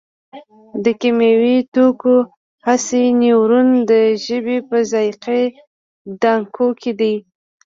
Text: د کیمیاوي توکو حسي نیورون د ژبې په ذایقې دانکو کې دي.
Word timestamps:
د 0.83 0.85
کیمیاوي 1.01 1.57
توکو 1.73 2.15
حسي 2.67 3.03
نیورون 3.21 3.69
د 3.91 3.93
ژبې 4.25 4.57
په 4.69 4.77
ذایقې 4.91 5.41
دانکو 6.21 6.67
کې 6.81 6.91
دي. 6.99 7.15